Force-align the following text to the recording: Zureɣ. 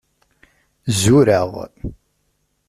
Zureɣ. 1.01 1.49